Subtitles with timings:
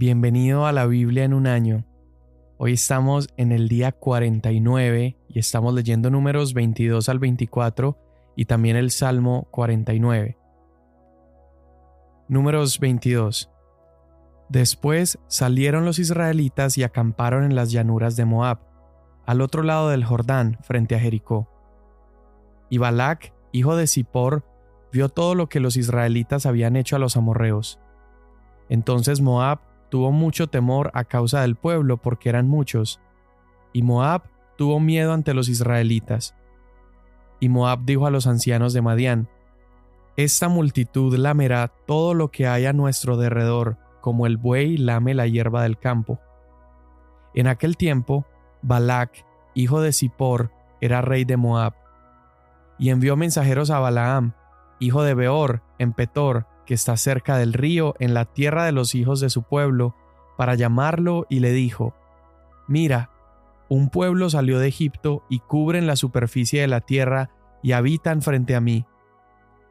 [0.00, 1.84] Bienvenido a la Biblia en un año.
[2.56, 7.98] Hoy estamos en el día 49 y estamos leyendo números 22 al 24
[8.36, 10.38] y también el Salmo 49.
[12.28, 13.50] Números 22.
[14.48, 18.60] Después salieron los israelitas y acamparon en las llanuras de Moab,
[19.26, 21.50] al otro lado del Jordán, frente a Jericó.
[22.70, 24.44] Y Balac, hijo de Zippor,
[24.92, 27.80] vio todo lo que los israelitas habían hecho a los amorreos.
[28.68, 33.00] Entonces Moab tuvo mucho temor a causa del pueblo porque eran muchos,
[33.72, 34.22] y Moab
[34.56, 36.34] tuvo miedo ante los israelitas.
[37.40, 39.28] Y Moab dijo a los ancianos de Madián,
[40.16, 45.26] Esta multitud lamerá todo lo que hay a nuestro derredor, como el buey lame la
[45.26, 46.18] hierba del campo.
[47.34, 48.26] En aquel tiempo,
[48.62, 49.24] Balac,
[49.54, 51.74] hijo de Zippor, era rey de Moab,
[52.78, 54.34] y envió mensajeros a Balaam,
[54.80, 58.94] hijo de Beor, en Petor, que está cerca del río, en la tierra de los
[58.94, 59.94] hijos de su pueblo,
[60.36, 61.94] para llamarlo y le dijo,
[62.66, 63.08] Mira,
[63.70, 67.30] un pueblo salió de Egipto y cubren la superficie de la tierra
[67.62, 68.84] y habitan frente a mí.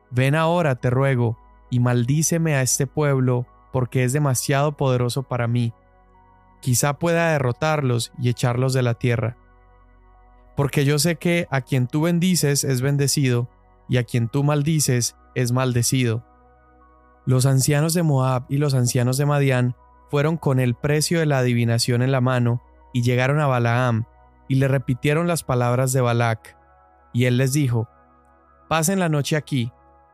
[0.09, 1.37] Ven ahora, te ruego,
[1.69, 5.73] y maldíceme a este pueblo, porque es demasiado poderoso para mí.
[6.61, 9.37] Quizá pueda derrotarlos y echarlos de la tierra.
[10.55, 13.51] Porque yo sé que a quien tú bendices es bendecido,
[13.87, 16.26] y a quien tú maldices es maldecido.
[17.27, 19.75] Los ancianos de Moab y los ancianos de Madián
[20.09, 22.61] fueron con el precio de la adivinación en la mano
[22.93, 24.05] y llegaron a Balaam
[24.47, 26.57] y le repitieron las palabras de Balac.
[27.11, 27.89] Y él les dijo,
[28.69, 29.73] Pasen la noche aquí,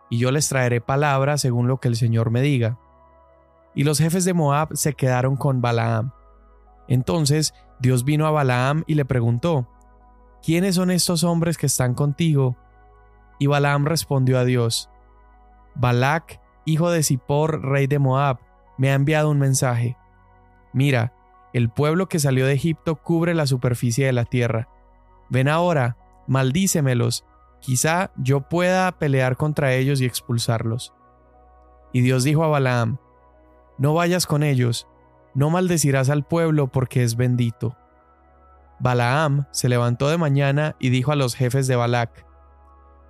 [0.09, 2.79] y yo les traeré palabra según lo que el Señor me diga.
[3.75, 6.13] Y los jefes de Moab se quedaron con Balaam.
[6.87, 9.67] Entonces Dios vino a Balaam y le preguntó,
[10.41, 12.57] ¿Quiénes son estos hombres que están contigo?
[13.37, 14.89] Y Balaam respondió a Dios,
[15.75, 18.39] Balac hijo de Zippor, rey de Moab,
[18.77, 19.97] me ha enviado un mensaje.
[20.73, 21.13] Mira,
[21.53, 24.69] el pueblo que salió de Egipto cubre la superficie de la tierra.
[25.29, 25.97] Ven ahora,
[26.27, 27.25] maldícemelos,
[27.59, 30.93] quizá yo pueda pelear contra ellos y expulsarlos.
[31.91, 32.97] Y Dios dijo a Balaam,
[33.77, 34.87] No vayas con ellos,
[35.35, 37.77] no maldecirás al pueblo porque es bendito.
[38.79, 42.25] Balaam se levantó de mañana y dijo a los jefes de Balac,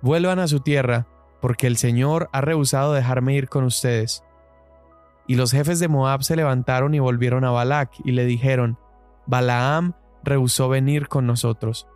[0.02, 1.06] Vuelvan a su tierra,
[1.44, 4.24] porque el Señor ha rehusado dejarme ir con ustedes.
[5.26, 8.78] Y los jefes de Moab se levantaron y volvieron a Balac y le dijeron,
[9.26, 11.86] Balaam rehusó venir con nosotros.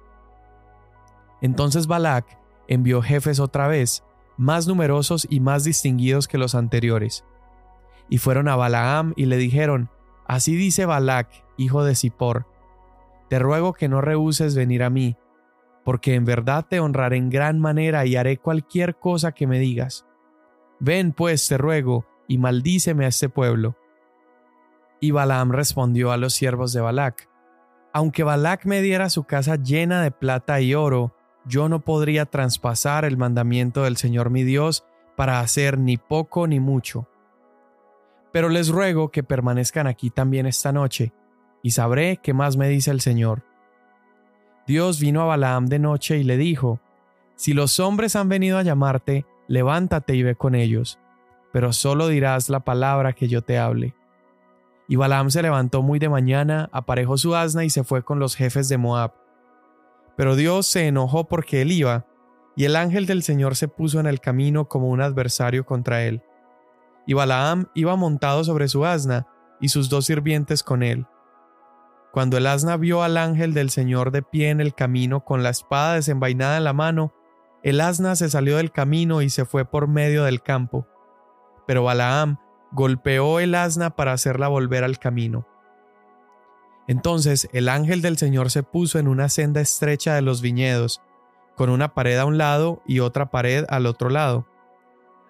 [1.41, 2.27] Entonces Balac
[2.67, 4.05] envió jefes otra vez,
[4.37, 7.25] más numerosos y más distinguidos que los anteriores.
[8.11, 9.89] Y fueron a Balaam y le dijeron,
[10.27, 12.45] Así dice Balac, hijo de Zippor,
[13.31, 15.17] te ruego que no rehuses venir a mí,
[15.89, 20.05] porque en verdad te honraré en gran manera y haré cualquier cosa que me digas.
[20.81, 23.75] Ven pues, te ruego, y maldíceme a este pueblo.
[25.01, 27.31] Y Balaam respondió a los siervos de Balac,
[27.95, 31.17] Aunque Balac me diera su casa llena de plata y oro,
[31.47, 34.85] yo no podría traspasar el mandamiento del Señor mi Dios
[35.17, 37.09] para hacer ni poco ni mucho.
[38.31, 41.15] Pero les ruego que permanezcan aquí también esta noche,
[41.63, 43.48] y sabré qué más me dice el Señor.
[44.69, 46.79] Dios vino a Balaam de noche y le dijo,
[47.37, 50.99] Si los hombres han venido a llamarte, levántate y ve con ellos,
[51.55, 53.95] pero solo dirás la palabra que yo te hable.
[54.87, 58.37] Y Balaam se levantó muy de mañana, aparejó su asna y se fue con los
[58.37, 59.15] jefes de Moab.
[60.19, 62.05] Pero Dios se enojó porque él iba,
[62.55, 66.21] y el ángel del Señor se puso en el camino como un adversario contra él.
[67.07, 69.29] Y Balaam iba montado sobre su asna,
[69.63, 71.07] y sus dos sirvientes con él.
[72.13, 75.51] Cuando el asna vio al ángel del Señor de pie en el camino con la
[75.51, 77.13] espada desenvainada en la mano,
[77.63, 80.87] el asna se salió del camino y se fue por medio del campo.
[81.67, 82.39] Pero Balaam
[82.73, 85.47] golpeó el asna para hacerla volver al camino.
[86.87, 91.03] Entonces el ángel del Señor se puso en una senda estrecha de los viñedos,
[91.55, 94.47] con una pared a un lado y otra pared al otro lado.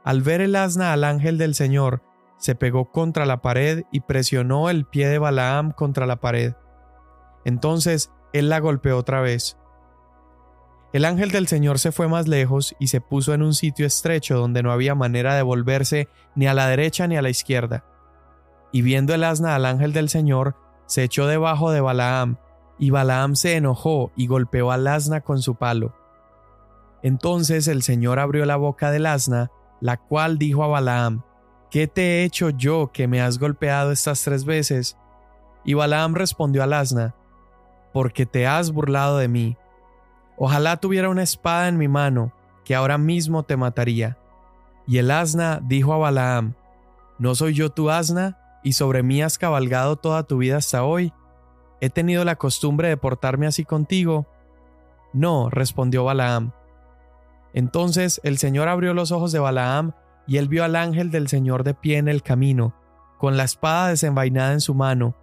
[0.04, 2.02] Al ver el asna al ángel del Señor,
[2.36, 6.54] se pegó contra la pared y presionó el pie de Balaam contra la pared.
[7.48, 9.56] Entonces él la golpeó otra vez.
[10.92, 14.36] El ángel del Señor se fue más lejos y se puso en un sitio estrecho
[14.36, 17.86] donde no había manera de volverse ni a la derecha ni a la izquierda.
[18.70, 22.36] Y viendo el asna al ángel del Señor, se echó debajo de Balaam,
[22.78, 25.94] y Balaam se enojó y golpeó al asna con su palo.
[27.02, 31.22] Entonces el Señor abrió la boca del asna, la cual dijo a Balaam,
[31.70, 34.98] ¿Qué te he hecho yo que me has golpeado estas tres veces?
[35.64, 37.14] Y Balaam respondió al asna,
[37.92, 39.56] porque te has burlado de mí.
[40.36, 42.32] Ojalá tuviera una espada en mi mano,
[42.64, 44.18] que ahora mismo te mataría.
[44.86, 46.54] Y el asna dijo a Balaam,
[47.18, 48.38] ¿No soy yo tu asna?
[48.62, 51.12] y sobre mí has cabalgado toda tu vida hasta hoy?
[51.80, 54.26] ¿He tenido la costumbre de portarme así contigo?
[55.12, 56.52] No, respondió Balaam.
[57.54, 59.92] Entonces el Señor abrió los ojos de Balaam
[60.26, 62.74] y él vio al ángel del Señor de pie en el camino,
[63.16, 65.14] con la espada desenvainada en su mano,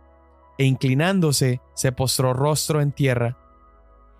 [0.57, 3.38] e inclinándose se postró rostro en tierra.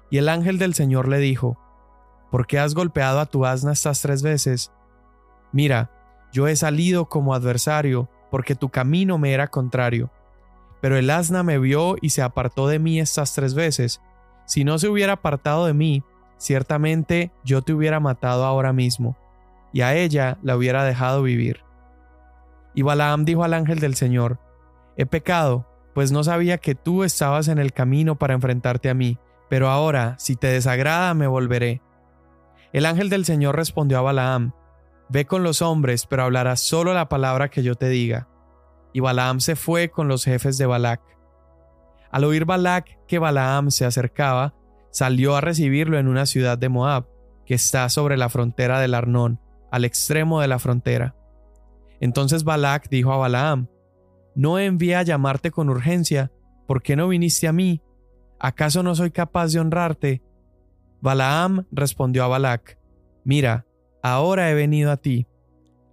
[0.10, 1.58] Y el ángel del Señor le dijo,
[2.32, 4.72] ¿Por qué has golpeado a tu asna estas tres veces?
[5.52, 5.92] Mira,
[6.34, 10.12] yo he salido como adversario, porque tu camino me era contrario.
[10.82, 14.02] Pero el asna me vio y se apartó de mí estas tres veces.
[14.46, 16.04] Si no se hubiera apartado de mí,
[16.38, 19.16] ciertamente yo te hubiera matado ahora mismo,
[19.72, 21.62] y a ella la hubiera dejado vivir.
[22.74, 24.40] Y Balaam dijo al ángel del Señor,
[24.98, 25.66] He pecado,
[25.96, 29.18] pues no sabía que tú estabas en el camino para enfrentarte a mí,
[29.50, 31.82] pero ahora, si te desagrada, me volveré.
[32.74, 34.52] El ángel del Señor respondió a Balaam,
[35.08, 38.28] Ve con los hombres, pero hablarás solo la palabra que yo te diga.
[38.92, 41.02] Y Balaam se fue con los jefes de Balac.
[42.12, 44.54] Al oír Balac que Balaam se acercaba,
[44.92, 47.08] salió a recibirlo en una ciudad de Moab,
[47.46, 49.40] que está sobre la frontera del Arnón,
[49.72, 51.16] al extremo de la frontera.
[52.02, 53.70] Entonces Balac dijo a Balaam,
[54.36, 56.32] No envié a llamarte con urgencia,
[56.68, 57.82] ¿por qué no viniste a mí?
[58.40, 60.22] ¿Acaso no soy capaz de honrarte?
[61.02, 62.78] Balaam respondió a Balac,
[63.24, 63.66] Mira,
[64.04, 65.28] ahora he venido a ti.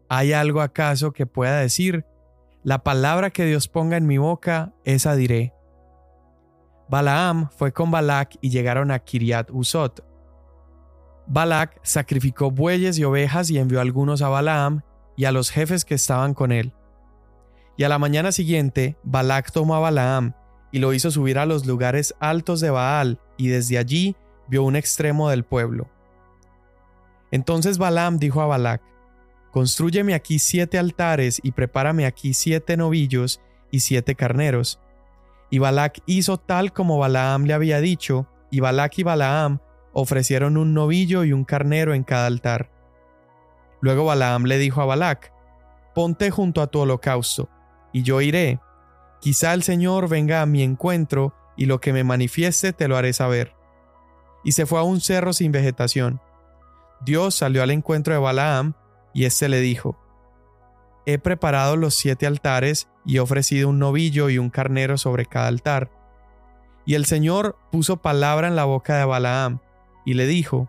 [0.08, 2.04] ¿Hay algo acaso que pueda decir?
[2.64, 5.54] La palabra que Dios ponga en mi boca, esa diré.
[6.88, 10.04] Balaam fue con Balac y llegaron a Kiriat Usot.
[11.26, 14.82] Balac sacrificó bueyes y ovejas y envió algunos a Balaam
[15.16, 16.74] y a los jefes que estaban con él.
[17.76, 20.34] Y a la mañana siguiente, Balac tomó a Balaam
[20.70, 24.16] y lo hizo subir a los lugares altos de Baal, y desde allí
[24.48, 25.88] vio un extremo del pueblo.
[27.30, 28.82] Entonces Balaam dijo a Balac,
[29.50, 33.40] Construyeme aquí siete altares y prepárame aquí siete novillos
[33.70, 34.80] y siete carneros.
[35.50, 39.60] Y Balac hizo tal como Balaam le había dicho, y Balac y Balaam
[39.92, 42.70] ofrecieron un novillo y un carnero en cada altar.
[43.82, 45.32] Luego Balaam le dijo a Balac,
[45.94, 47.50] Ponte junto a tu holocausto,
[47.92, 48.60] y yo iré.
[49.20, 53.12] Quizá el Señor venga a mi encuentro, y lo que me manifieste te lo haré
[53.12, 53.54] saber.
[54.42, 56.20] Y se fue a un cerro sin vegetación
[57.04, 58.74] Dios salió al encuentro de Balaam
[59.12, 59.98] y éste le dijo,
[61.04, 65.48] He preparado los siete altares y he ofrecido un novillo y un carnero sobre cada
[65.48, 65.90] altar.
[66.86, 69.58] Y el Señor puso palabra en la boca de Balaam
[70.04, 70.68] y le dijo,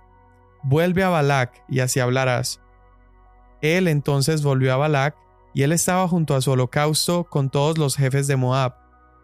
[0.64, 2.60] Vuelve a Balac y así hablarás.
[3.62, 5.16] Él entonces volvió a Balac
[5.54, 8.76] y él estaba junto a su holocausto con todos los jefes de Moab,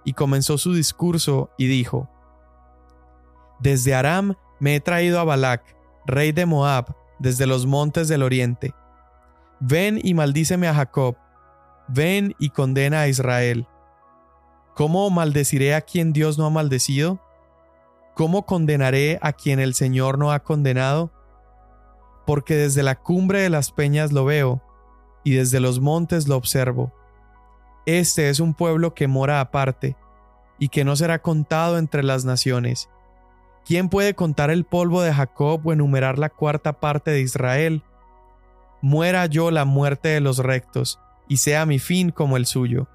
[0.05, 2.09] y comenzó su discurso y dijo,
[3.59, 5.63] Desde Aram me he traído a Balac,
[6.05, 8.73] rey de Moab, desde los montes del oriente.
[9.59, 11.17] Ven y maldíceme a Jacob,
[11.87, 13.67] ven y condena a Israel.
[14.75, 17.19] ¿Cómo maldeciré a quien Dios no ha maldecido?
[18.15, 21.11] ¿Cómo condenaré a quien el Señor no ha condenado?
[22.25, 24.61] Porque desde la cumbre de las peñas lo veo,
[25.29, 26.93] y desde los montes lo observo.
[27.85, 29.95] Este es un pueblo que mora aparte,
[30.57, 32.89] y que no será contado entre las naciones
[33.69, 37.83] ¿Quién puede contar el polvo de Jacob o enumerar la cuarta parte de Israel?
[38.81, 42.87] Muera yo la muerte de los rectos, y sea mi fin como el suyo.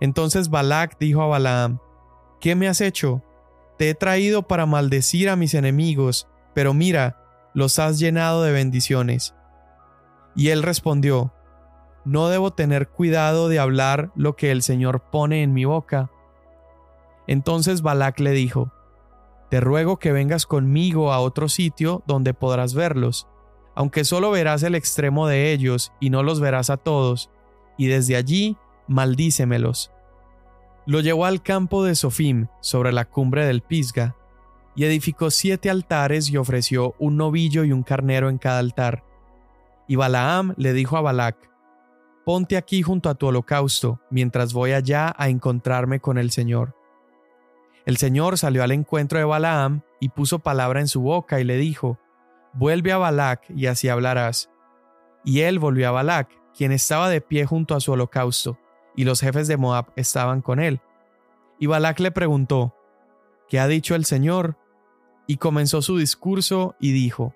[0.00, 1.78] Entonces Balac dijo a Balaam,
[2.40, 3.22] ¿Qué me has hecho?
[3.78, 7.22] Te he traído para maldecir a mis enemigos, pero mira,
[7.54, 9.36] los has llenado de bendiciones.
[10.36, 11.32] Y él respondió,
[12.04, 16.10] ¿No debo tener cuidado de hablar lo que el Señor pone en mi boca?
[17.26, 18.70] Entonces Balac le dijo,
[19.50, 23.26] te ruego que vengas conmigo a otro sitio donde podrás verlos,
[23.74, 27.30] aunque solo verás el extremo de ellos y no los verás a todos,
[27.76, 28.56] y desde allí
[28.88, 29.90] maldícemelos.
[30.86, 34.16] Lo llevó al campo de Sofim, sobre la cumbre del Pisga,
[34.74, 39.04] y edificó siete altares y ofreció un novillo y un carnero en cada altar.
[39.86, 41.36] Y Balaam le dijo a Balac,
[42.24, 46.74] Ponte aquí junto a tu holocausto, mientras voy allá a encontrarme con el Señor.
[47.84, 51.56] El Señor salió al encuentro de Balaam y puso palabra en su boca y le
[51.56, 52.00] dijo,
[52.52, 54.50] Vuelve a Balac y así hablarás.
[55.24, 58.58] Y él volvió a Balac, quien estaba de pie junto a su holocausto,
[58.96, 60.80] y los jefes de Moab estaban con él.
[61.60, 62.74] Y Balac le preguntó,
[63.48, 64.56] ¿Qué ha dicho el Señor?
[65.28, 67.34] Y comenzó su discurso y dijo,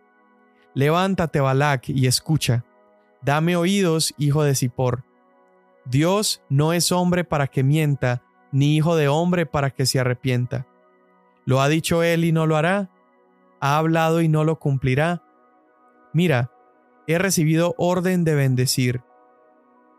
[0.74, 2.64] Levántate, Balac, y escucha.
[3.22, 5.04] Dame oídos, hijo de Zippor.
[5.84, 8.22] Dios no es hombre para que mienta,
[8.52, 10.66] ni hijo de hombre para que se arrepienta.
[11.44, 12.90] ¿Lo ha dicho él y no lo hará?
[13.60, 15.22] ¿Ha hablado y no lo cumplirá?
[16.12, 16.50] Mira,
[17.06, 19.02] he recibido orden de bendecir.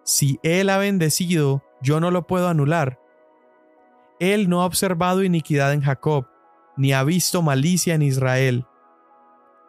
[0.04, 3.00] Si él ha bendecido, yo no lo puedo anular.
[4.20, 6.28] Él no ha observado iniquidad en Jacob,
[6.78, 8.66] ni ha visto malicia en Israel.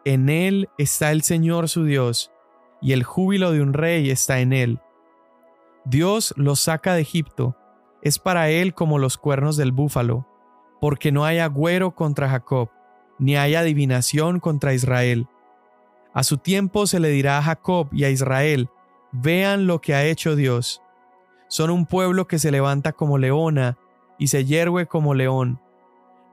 [0.05, 2.29] En él está el Señor su Dios,
[2.81, 4.81] y el júbilo de un rey está en él.
[5.85, 7.55] Dios los saca de Egipto,
[8.01, 10.27] es para él como los cuernos del búfalo,
[10.81, 12.69] porque no hay agüero contra Jacob,
[13.17, 15.27] ni hay adivinación contra Israel.
[16.13, 18.69] A su tiempo se le dirá a Jacob y a Israel,
[19.13, 20.81] vean lo que ha hecho Dios.
[21.47, 23.77] Son un pueblo que se levanta como leona
[24.19, 25.61] y se yergue como león.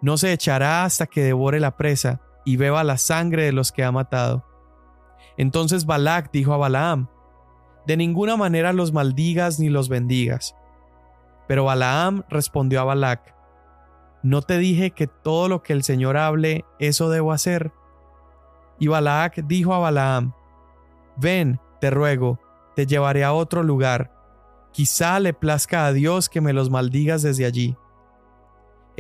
[0.01, 2.21] No se echará hasta que devore la presa
[2.51, 4.45] y beba la sangre de los que ha matado.
[5.37, 7.07] Entonces Balac dijo a Balaam,
[7.87, 10.57] De ninguna manera los maldigas ni los bendigas.
[11.47, 13.37] Pero Balaam respondió a Balac,
[14.25, 17.71] ¿No te dije que todo lo que el Señor hable, eso debo hacer?
[18.81, 20.35] Y Balac dijo a Balaam,
[21.19, 22.41] Ven, te ruego,
[22.75, 24.11] te llevaré a otro lugar,
[24.73, 27.77] quizá le plazca a Dios que me los maldigas desde allí.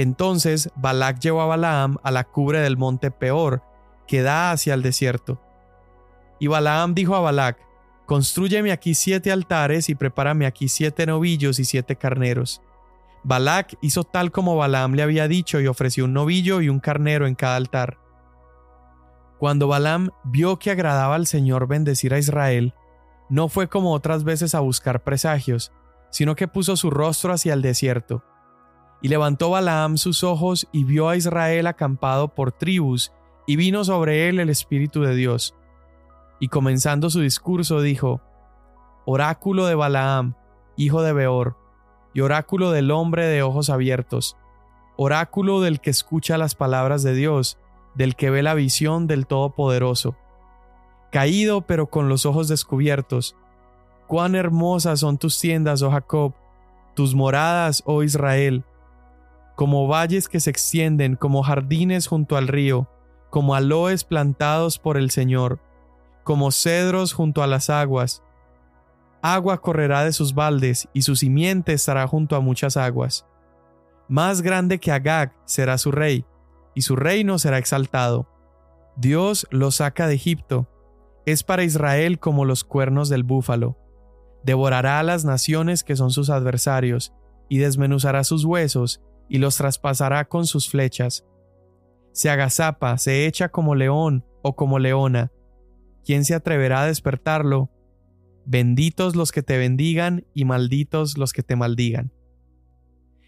[0.00, 3.62] Entonces Balac llevó a Balaam a la cubre del monte Peor,
[4.06, 5.38] que da hacia el desierto.
[6.38, 7.58] Y Balaam dijo a Balac,
[8.06, 12.62] Construyeme aquí siete altares y prepárame aquí siete novillos y siete carneros.
[13.24, 17.26] Balac hizo tal como Balaam le había dicho y ofreció un novillo y un carnero
[17.26, 17.98] en cada altar.
[19.38, 22.72] Cuando Balaam vio que agradaba al Señor bendecir a Israel,
[23.28, 25.72] no fue como otras veces a buscar presagios,
[26.08, 28.24] sino que puso su rostro hacia el desierto.
[29.02, 33.12] Y levantó Balaam sus ojos y vio a Israel acampado por tribus,
[33.46, 35.54] y vino sobre él el Espíritu de Dios.
[36.38, 38.20] Y comenzando su discurso dijo,
[39.06, 40.34] Oráculo de Balaam,
[40.76, 41.56] hijo de Beor,
[42.14, 44.36] y oráculo del hombre de ojos abiertos,
[44.96, 47.58] oráculo del que escucha las palabras de Dios,
[47.94, 50.16] del que ve la visión del Todopoderoso.
[51.10, 53.36] Caído pero con los ojos descubiertos,
[54.06, 56.34] cuán hermosas son tus tiendas, oh Jacob,
[56.94, 58.64] tus moradas, oh Israel,
[59.60, 62.88] como valles que se extienden, como jardines junto al río,
[63.28, 65.60] como aloes plantados por el Señor,
[66.24, 68.22] como cedros junto a las aguas,
[69.20, 73.26] Agua correrá de sus baldes y su simiente estará junto a muchas aguas.
[74.08, 76.24] Más grande que Agag será su rey,
[76.74, 78.30] y su reino será exaltado.
[78.96, 80.70] Dios lo saca de Egipto.
[81.26, 83.76] Es para Israel como los cuernos del búfalo.
[84.42, 87.12] Devorará a las naciones que son sus adversarios,
[87.50, 91.24] y desmenuzará sus huesos, y los traspasará con sus flechas.
[92.12, 95.32] Se agazapa, se echa como león o como leona.
[96.04, 97.70] ¿Quién se atreverá a despertarlo
[98.50, 102.12] benditos los que te bendigan y malditos los que te maldigan.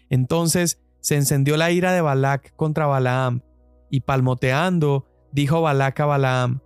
[0.09, 3.41] Entonces se encendió la ira de Balac contra Balaam,
[3.89, 6.61] y palmoteando, dijo Balac a Balaam,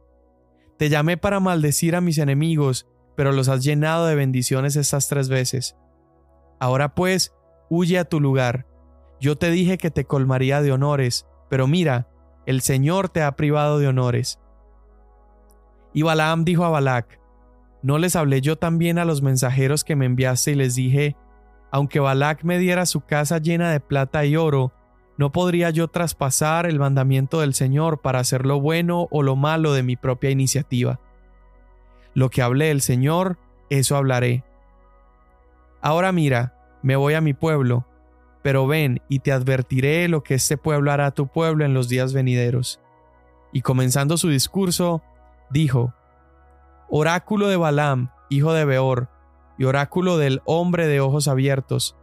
[0.77, 5.29] Te llamé para maldecir a mis enemigos, pero los has llenado de bendiciones estas tres
[5.29, 5.75] veces.
[6.59, 7.33] Ahora pues,
[7.69, 8.65] huye a tu lugar.
[9.19, 12.07] Yo te dije que te colmaría de honores, pero mira,
[12.45, 14.39] el Señor te ha privado de honores.
[15.93, 17.19] Y Balaam dijo a Balac,
[17.81, 21.15] ¿No les hablé yo también a los mensajeros que me enviaste y les dije,
[21.71, 24.73] aunque Balac me diera su casa llena de plata y oro,
[25.17, 29.73] ¿no podría yo traspasar el mandamiento del Señor para hacer lo bueno o lo malo
[29.73, 30.99] de mi propia iniciativa?
[32.13, 33.37] Lo que hablé el Señor,
[33.69, 34.43] eso hablaré.
[35.81, 37.85] Ahora mira, me voy a mi pueblo,
[38.47, 41.89] pero ven y te advertiré lo que este pueblo hará a tu pueblo en los
[41.89, 42.79] días venideros.
[43.51, 45.01] Y comenzando su discurso,
[45.49, 45.93] dijo,
[46.87, 49.09] oráculo de Balaam, hijo de Beor,
[49.57, 51.97] y oráculo del hombre de ojos abiertos,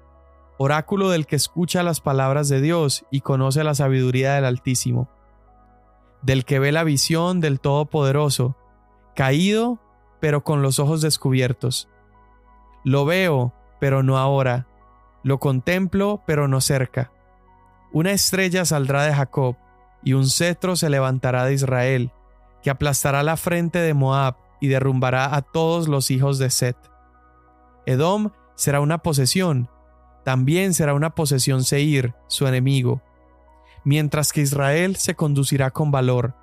[0.59, 5.09] oráculo del que escucha las palabras de Dios y conoce la sabiduría del Altísimo,
[6.21, 8.55] del que ve la visión del Todopoderoso,
[9.17, 9.79] caído,
[10.21, 11.89] pero con los ojos descubiertos.
[12.85, 14.67] Lo veo, pero no ahora,
[15.25, 17.11] lo contemplo, pero no cerca.
[17.93, 19.57] Una estrella saldrá de Jacob,
[20.05, 22.13] y un cetro se levantará de Israel,
[22.63, 26.77] que aplastará la frente de Moab, y derrumbará a todos los hijos de Set.
[27.87, 29.69] Edom será una posesión,
[30.25, 33.03] también será una posesión Seir, su enemigo,
[33.85, 36.35] mientras que Israel se conducirá con valor.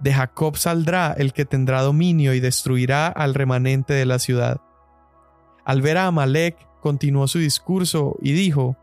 [0.00, 4.60] De Jacob saldrá el que tendrá dominio y destruirá al remanente de la ciudad.
[5.64, 8.76] Al ver a Amalek, continuó su discurso y dijo,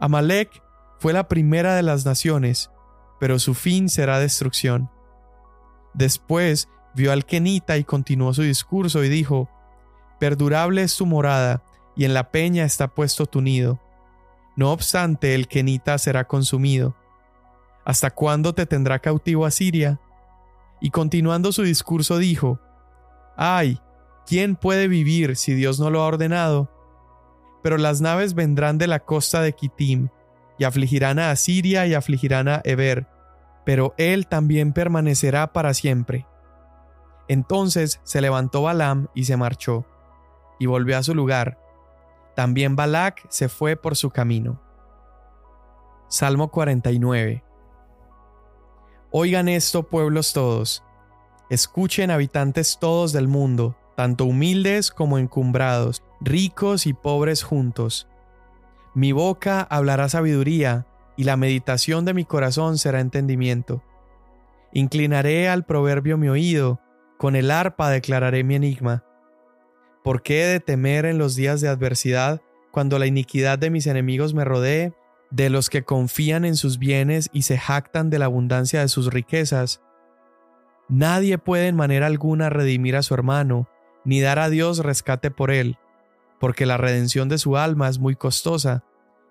[0.00, 0.64] Amalek
[0.98, 2.72] fue la primera de las naciones,
[3.20, 4.90] pero su fin será destrucción.
[5.92, 9.48] Después vio al Kenita y continuó su discurso y dijo,
[10.18, 11.62] Perdurable es tu morada,
[11.94, 13.78] y en la peña está puesto tu nido.
[14.56, 16.96] No obstante, el Kenita será consumido.
[17.84, 20.00] ¿Hasta cuándo te tendrá cautivo Asiria?
[20.80, 22.58] Y continuando su discurso dijo,
[23.36, 23.78] Ay,
[24.26, 26.73] ¿quién puede vivir si Dios no lo ha ordenado?
[27.64, 30.10] Pero las naves vendrán de la costa de Kitim,
[30.58, 33.06] y afligirán a Asiria y afligirán a Eber,
[33.64, 36.26] pero él también permanecerá para siempre.
[37.26, 39.86] Entonces se levantó Balaam y se marchó,
[40.60, 41.58] y volvió a su lugar.
[42.36, 44.60] También Balac se fue por su camino.
[46.08, 47.42] Salmo 49
[49.10, 50.84] Oigan esto, pueblos todos.
[51.48, 58.08] Escuchen, habitantes todos del mundo, tanto humildes como encumbrados, ricos y pobres juntos.
[58.94, 63.82] Mi boca hablará sabiduría, y la meditación de mi corazón será entendimiento.
[64.72, 66.80] Inclinaré al proverbio mi oído,
[67.18, 69.04] con el arpa declararé mi enigma.
[70.02, 73.86] ¿Por qué he de temer en los días de adversidad, cuando la iniquidad de mis
[73.86, 74.92] enemigos me rodee,
[75.30, 79.12] de los que confían en sus bienes y se jactan de la abundancia de sus
[79.12, 79.80] riquezas?
[80.88, 83.68] Nadie puede en manera alguna redimir a su hermano,
[84.04, 85.78] ni dar a Dios rescate por él,
[86.44, 88.84] porque la redención de su alma es muy costosa,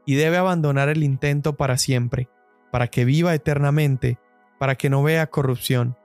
[0.03, 2.27] y debe abandonar el intento para siempre,
[2.71, 4.17] para que viva eternamente,
[4.57, 5.95] para que no vea corrupción,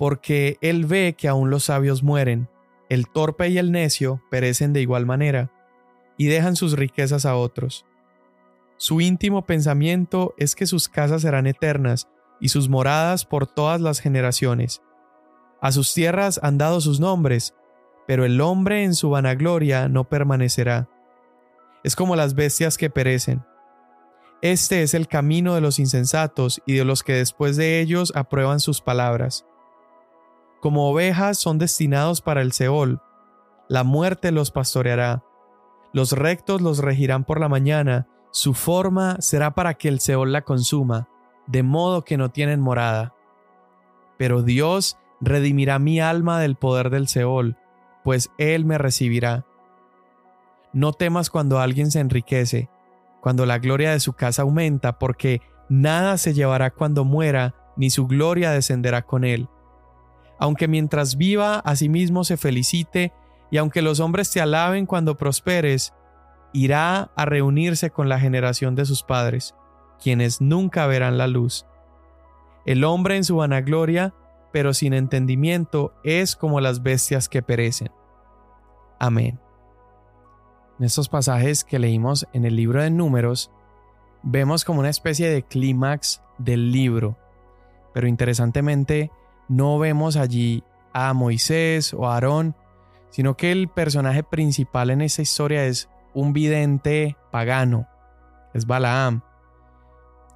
[0.00, 2.48] porque él ve que aún los sabios mueren,
[2.88, 5.52] el torpe y el necio perecen de igual manera,
[6.16, 7.86] y dejan sus riquezas a otros.
[8.78, 12.08] Su íntimo pensamiento es que sus casas serán eternas
[12.40, 14.82] y sus moradas por todas las generaciones.
[15.60, 17.54] A sus tierras han dado sus nombres,
[18.08, 20.88] pero el hombre en su vanagloria no permanecerá.
[21.84, 23.44] Es como las bestias que perecen.
[24.40, 28.60] Este es el camino de los insensatos y de los que después de ellos aprueban
[28.60, 29.44] sus palabras.
[30.62, 33.02] Como ovejas son destinados para el Seol,
[33.68, 35.22] la muerte los pastoreará.
[35.92, 40.40] Los rectos los regirán por la mañana, su forma será para que el Seol la
[40.40, 41.10] consuma,
[41.46, 43.14] de modo que no tienen morada.
[44.16, 47.58] Pero Dios redimirá mi alma del poder del Seol,
[48.08, 49.44] pues Él me recibirá.
[50.72, 52.70] No temas cuando alguien se enriquece,
[53.20, 58.06] cuando la gloria de su casa aumenta, porque nada se llevará cuando muera, ni su
[58.06, 59.46] gloria descenderá con él.
[60.38, 63.12] Aunque mientras viva a sí mismo se felicite,
[63.50, 65.92] y aunque los hombres te alaben cuando prosperes,
[66.54, 69.54] irá a reunirse con la generación de sus padres,
[70.02, 71.66] quienes nunca verán la luz.
[72.64, 74.14] El hombre en su vanagloria
[74.52, 77.90] pero sin entendimiento es como las bestias que perecen.
[78.98, 79.38] Amén.
[80.78, 83.50] En estos pasajes que leímos en el libro de números,
[84.22, 87.16] vemos como una especie de clímax del libro,
[87.92, 89.10] pero interesantemente
[89.48, 92.54] no vemos allí a Moisés o a Aarón,
[93.10, 97.88] sino que el personaje principal en esta historia es un vidente pagano,
[98.54, 99.22] es Balaam.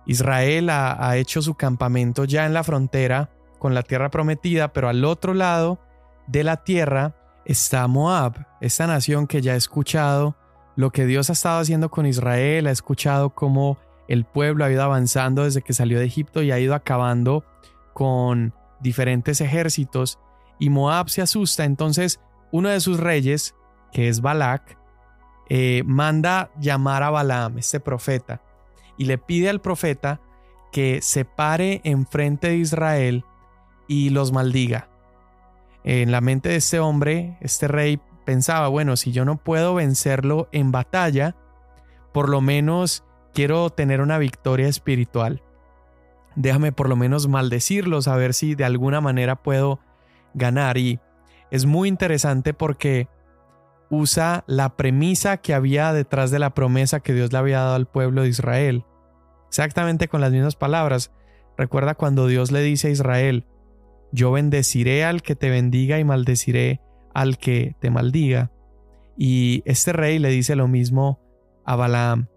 [0.06, 4.88] Israel ha, ha hecho su campamento ya en la frontera con la tierra prometida, pero
[4.88, 5.78] al otro lado
[6.26, 10.36] de la tierra está Moab, esta nación que ya ha escuchado
[10.76, 13.78] lo que Dios ha estado haciendo con Israel, ha escuchado cómo
[14.08, 17.44] el pueblo ha ido avanzando desde que salió de Egipto y ha ido acabando
[17.92, 20.18] con diferentes ejércitos,
[20.58, 23.54] y Moab se asusta, entonces uno de sus reyes,
[23.92, 24.78] que es Balak,
[25.48, 28.42] eh, manda llamar a Balaam, este profeta,
[28.96, 30.20] y le pide al profeta
[30.72, 33.24] que se pare enfrente de Israel
[33.88, 34.88] y los maldiga.
[35.84, 40.48] En la mente de este hombre, este rey pensaba, bueno, si yo no puedo vencerlo
[40.52, 41.36] en batalla,
[42.12, 45.42] por lo menos quiero tener una victoria espiritual.
[46.36, 49.80] Déjame por lo menos maldecirlos, a ver si de alguna manera puedo
[50.34, 50.78] ganar.
[50.78, 51.00] Y
[51.50, 53.08] es muy interesante porque
[53.90, 57.86] usa la premisa que había detrás de la promesa que Dios le había dado al
[57.86, 58.84] pueblo de Israel.
[59.48, 61.12] Exactamente con las mismas palabras.
[61.58, 63.44] Recuerda cuando Dios le dice a Israel,
[64.12, 66.80] yo bendeciré al que te bendiga y maldeciré
[67.14, 68.52] al que te maldiga.
[69.16, 71.20] Y este rey le dice lo mismo
[71.64, 72.28] a Balaam.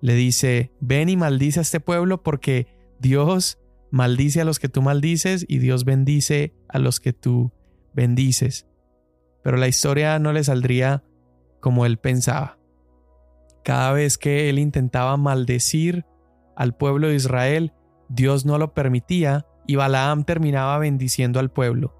[0.00, 2.66] Le dice, ven y maldice a este pueblo porque
[3.00, 3.58] Dios
[3.90, 7.52] maldice a los que tú maldices y Dios bendice a los que tú
[7.94, 8.66] bendices.
[9.42, 11.04] Pero la historia no le saldría
[11.60, 12.58] como él pensaba.
[13.64, 16.04] Cada vez que él intentaba maldecir
[16.54, 17.72] al pueblo de Israel,
[18.08, 21.94] Dios no lo permitía y Balaam terminaba bendiciendo al pueblo.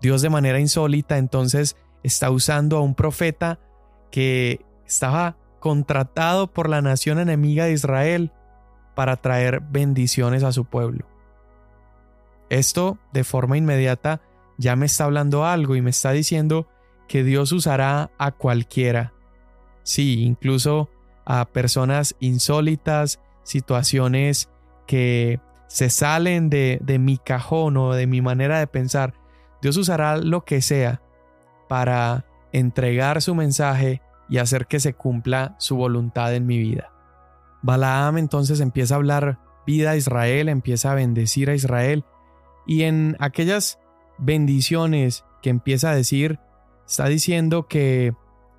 [0.00, 3.58] Dios de manera insólita entonces está usando a un profeta
[4.10, 8.32] que estaba contratado por la nación enemiga de Israel
[8.94, 11.06] para traer bendiciones a su pueblo.
[12.50, 14.20] Esto de forma inmediata
[14.58, 16.68] ya me está hablando algo y me está diciendo
[17.08, 19.12] que Dios usará a cualquiera.
[19.82, 20.90] Sí, incluso
[21.24, 24.50] a personas insólitas, situaciones
[24.86, 29.14] que se salen de, de mi cajón o de mi manera de pensar,
[29.62, 31.00] Dios usará lo que sea
[31.68, 36.92] para entregar su mensaje y hacer que se cumpla su voluntad en mi vida.
[37.62, 42.04] Balaam entonces empieza a hablar vida a Israel, empieza a bendecir a Israel
[42.66, 43.78] y en aquellas
[44.18, 46.38] bendiciones que empieza a decir,
[46.86, 48.14] está diciendo que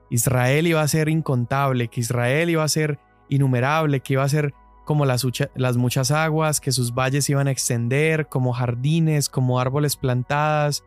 [0.09, 4.53] Israel iba a ser incontable, que Israel iba a ser innumerable, que iba a ser
[4.85, 5.25] como las,
[5.75, 10.83] muchas aguas, que sus valles iban a extender como jardines, como árboles plantadas,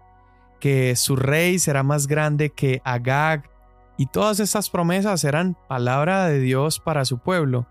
[0.61, 3.50] que su rey será más grande que Agag,
[3.98, 7.66] y todas estas promesas eran palabra de Dios para su pueblo.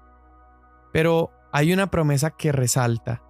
[0.91, 3.23] Pero hay una promesa que resalta,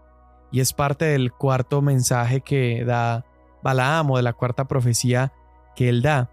[0.52, 3.24] y es parte del cuarto mensaje que da
[3.64, 5.32] Balaam o de la cuarta profecía
[5.76, 6.32] que él da.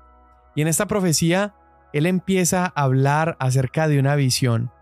[0.55, 1.55] Y en esta profecía,
[1.93, 4.73] él empieza a hablar acerca de una visión.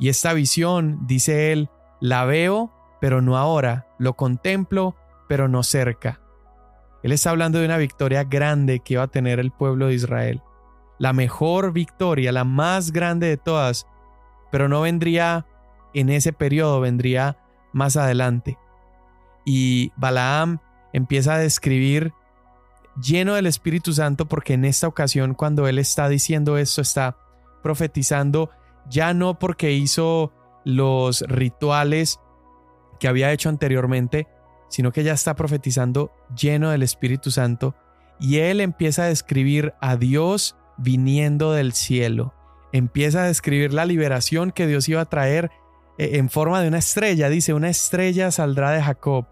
[0.00, 1.68] Y esta visión, dice él,
[2.00, 4.96] la veo, pero no ahora, lo contemplo,
[5.28, 6.20] pero no cerca.
[7.02, 10.42] Él está hablando de una victoria grande que iba a tener el pueblo de Israel.
[10.98, 13.86] La mejor victoria, la más grande de todas,
[14.50, 15.46] pero no vendría
[15.94, 17.36] en ese periodo, vendría
[17.72, 18.58] más adelante.
[19.44, 20.58] Y Balaam
[20.92, 22.12] empieza a describir
[23.00, 27.16] lleno del Espíritu Santo porque en esta ocasión cuando él está diciendo esto está
[27.62, 28.50] profetizando
[28.88, 30.32] ya no porque hizo
[30.64, 32.20] los rituales
[32.98, 34.28] que había hecho anteriormente,
[34.68, 37.74] sino que ya está profetizando lleno del Espíritu Santo
[38.20, 42.34] y él empieza a describir a Dios viniendo del cielo.
[42.72, 45.50] Empieza a describir la liberación que Dios iba a traer
[45.98, 47.28] eh, en forma de una estrella.
[47.28, 49.26] Dice, una estrella saldrá de Jacob.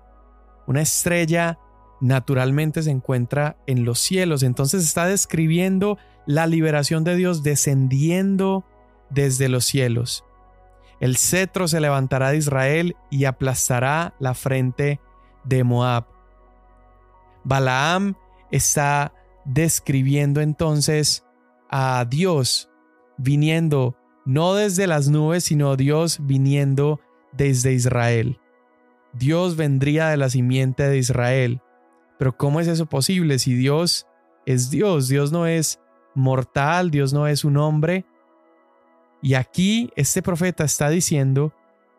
[0.67, 1.59] Una estrella
[2.01, 4.43] naturalmente se encuentra en los cielos.
[4.43, 8.65] Entonces está describiendo la liberación de Dios descendiendo
[9.11, 10.25] desde los cielos.
[11.01, 15.01] El cetro se levantará de Israel y aplastará la frente
[15.44, 16.07] de Moab.
[17.44, 18.16] Balaam
[18.51, 19.12] está
[19.44, 21.25] describiendo entonces
[21.71, 22.68] a Dios
[23.16, 27.01] viniendo no desde las nubes, sino Dios viniendo
[27.33, 28.38] desde Israel.
[29.12, 31.62] Dios vendría de la simiente de Israel.
[32.18, 34.07] Pero ¿cómo es eso posible si Dios
[34.44, 35.09] es Dios?
[35.09, 35.81] Dios no es
[36.14, 38.05] mortal, Dios no es un hombre,
[39.21, 41.53] y aquí este profeta está diciendo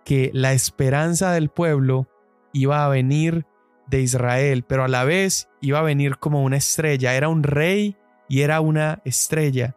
[0.06, 2.08] que la esperanza del pueblo
[2.54, 3.46] iba a venir
[3.88, 7.16] de Israel, pero a la vez iba a venir como una estrella.
[7.16, 9.76] Era un rey y era una estrella.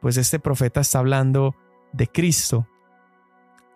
[0.00, 1.54] Pues este profeta está hablando
[1.92, 2.66] de Cristo.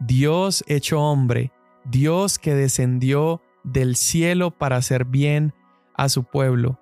[0.00, 1.52] Dios hecho hombre,
[1.84, 5.54] Dios que descendió del cielo para hacer bien
[5.94, 6.80] a su pueblo.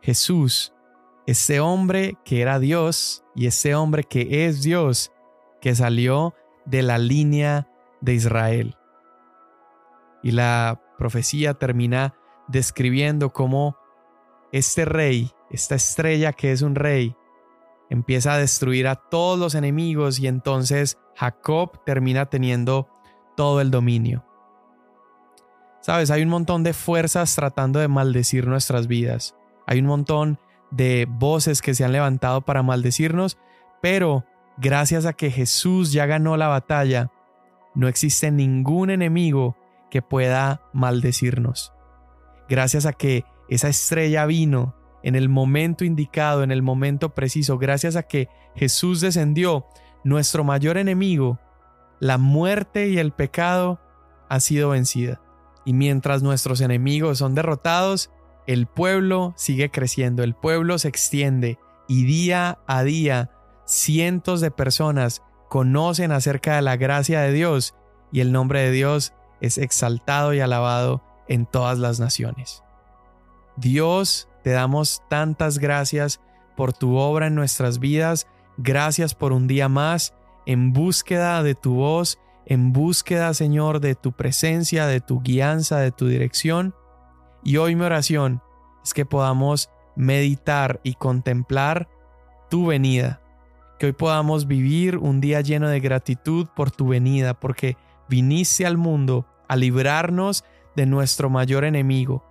[0.00, 0.72] Jesús
[1.26, 5.12] ese hombre que era Dios y ese hombre que es Dios,
[5.60, 7.68] que salió de la línea
[8.00, 8.76] de Israel.
[10.22, 12.14] Y la profecía termina
[12.48, 13.76] describiendo cómo
[14.52, 17.16] este rey, esta estrella que es un rey,
[17.90, 22.88] empieza a destruir a todos los enemigos y entonces Jacob termina teniendo
[23.36, 24.24] todo el dominio.
[25.80, 29.34] Sabes, hay un montón de fuerzas tratando de maldecir nuestras vidas.
[29.66, 30.38] Hay un montón
[30.72, 33.38] de voces que se han levantado para maldecirnos,
[33.80, 34.24] pero
[34.56, 37.10] gracias a que Jesús ya ganó la batalla,
[37.74, 39.56] no existe ningún enemigo
[39.90, 41.72] que pueda maldecirnos.
[42.48, 47.96] Gracias a que esa estrella vino en el momento indicado, en el momento preciso, gracias
[47.96, 49.66] a que Jesús descendió,
[50.04, 51.38] nuestro mayor enemigo,
[52.00, 53.80] la muerte y el pecado,
[54.28, 55.20] ha sido vencida.
[55.64, 58.10] Y mientras nuestros enemigos son derrotados,
[58.46, 63.30] el pueblo sigue creciendo, el pueblo se extiende y día a día
[63.66, 67.74] cientos de personas conocen acerca de la gracia de Dios
[68.10, 72.62] y el nombre de Dios es exaltado y alabado en todas las naciones.
[73.56, 76.20] Dios, te damos tantas gracias
[76.56, 78.26] por tu obra en nuestras vidas,
[78.56, 80.14] gracias por un día más
[80.46, 85.92] en búsqueda de tu voz, en búsqueda, Señor, de tu presencia, de tu guianza, de
[85.92, 86.74] tu dirección.
[87.42, 88.42] Y hoy mi oración
[88.84, 91.88] es que podamos meditar y contemplar
[92.50, 93.20] tu venida.
[93.78, 97.76] Que hoy podamos vivir un día lleno de gratitud por tu venida, porque
[98.08, 100.44] viniste al mundo a librarnos
[100.76, 102.24] de nuestro mayor enemigo,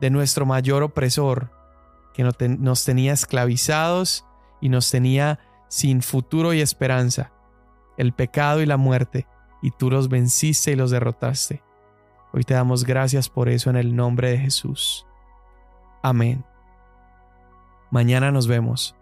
[0.00, 1.50] de nuestro mayor opresor,
[2.12, 4.24] que nos tenía esclavizados
[4.60, 7.32] y nos tenía sin futuro y esperanza,
[7.98, 9.26] el pecado y la muerte,
[9.62, 11.62] y tú los venciste y los derrotaste.
[12.36, 15.06] Hoy te damos gracias por eso en el nombre de Jesús.
[16.02, 16.44] Amén.
[17.90, 18.94] Mañana nos vemos.